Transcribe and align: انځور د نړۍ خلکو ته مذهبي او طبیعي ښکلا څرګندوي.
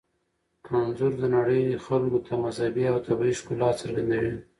انځور 0.79 1.13
د 1.21 1.23
نړۍ 1.35 1.61
خلکو 1.85 2.19
ته 2.25 2.33
مذهبي 2.45 2.83
او 2.91 2.97
طبیعي 3.07 3.35
ښکلا 3.39 3.69
څرګندوي. 3.81 4.33